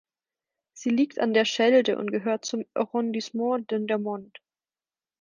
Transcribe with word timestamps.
Sie 0.73 0.89
liegt 0.89 1.19
an 1.19 1.35
der 1.35 1.45
Schelde 1.45 1.95
und 1.99 2.11
gehört 2.11 2.43
zum 2.43 2.65
Arrondissement 2.73 3.69
Dendermonde. 3.69 4.41